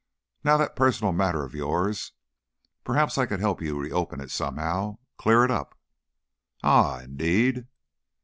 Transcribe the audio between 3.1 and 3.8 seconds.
I could help you